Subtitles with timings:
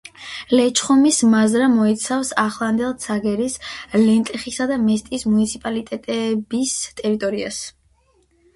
[0.59, 3.59] ლეჩხუმის მაზრა მოიცავდა ახლანდელ ცაგერის,
[4.07, 7.63] ლენტეხისა და მესტიის მუნიციპალიტეტების ტერიტორიას.